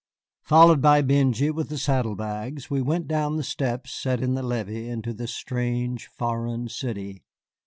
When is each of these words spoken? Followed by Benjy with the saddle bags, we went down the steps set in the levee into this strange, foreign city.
Followed 0.41 0.81
by 0.81 1.03
Benjy 1.03 1.51
with 1.51 1.69
the 1.69 1.77
saddle 1.77 2.15
bags, 2.15 2.71
we 2.71 2.81
went 2.81 3.07
down 3.07 3.35
the 3.37 3.43
steps 3.43 3.93
set 3.93 4.19
in 4.19 4.33
the 4.33 4.41
levee 4.41 4.89
into 4.89 5.13
this 5.13 5.31
strange, 5.31 6.07
foreign 6.07 6.67
city. 6.69 7.21